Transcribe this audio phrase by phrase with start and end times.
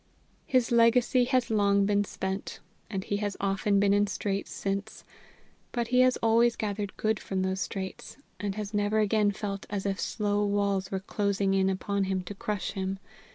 [0.47, 2.59] His legacy has long been spent,
[2.89, 5.03] and he has often been in straits since;
[5.71, 9.85] but he has always gathered good from those straits, and has never again felt as
[9.85, 12.97] if slow walls were closing in upon him to crush him.